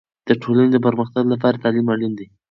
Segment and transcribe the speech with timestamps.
[0.27, 2.27] د ټولنې د پرمختګ لپاره تعلیم اړین دی.